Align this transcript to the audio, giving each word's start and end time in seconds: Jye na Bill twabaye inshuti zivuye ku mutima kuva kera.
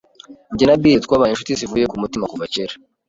Jye 0.57 0.65
na 0.67 0.75
Bill 0.81 1.03
twabaye 1.05 1.31
inshuti 1.31 1.57
zivuye 1.59 1.85
ku 1.91 1.95
mutima 2.03 2.29
kuva 2.31 2.45
kera. 2.53 2.73